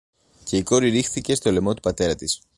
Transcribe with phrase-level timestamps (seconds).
[0.43, 2.41] και η κόρη ρίχθηκε στο λαιμό του πατέρα της